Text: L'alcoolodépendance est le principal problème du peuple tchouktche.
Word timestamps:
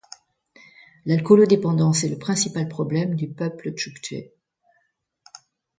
L'alcoolodépendance 1.05 2.05
est 2.05 2.09
le 2.09 2.17
principal 2.17 2.67
problème 2.67 3.13
du 3.15 3.27
peuple 3.29 3.69
tchouktche. 3.73 4.31